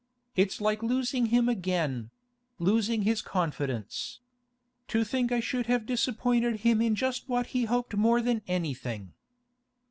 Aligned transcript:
It's 0.35 0.59
like 0.59 0.81
losing 0.81 1.27
him 1.27 1.47
again—losing 1.47 3.03
his 3.03 3.21
confidence. 3.21 4.19
To 4.87 5.03
think 5.03 5.31
I 5.31 5.39
should 5.39 5.67
have 5.67 5.85
disappointed 5.85 6.61
him 6.61 6.81
in 6.81 6.95
just 6.95 7.29
what 7.29 7.45
he 7.53 7.65
hoped 7.65 7.95
more 7.95 8.19
than 8.19 8.41
anything! 8.47 9.13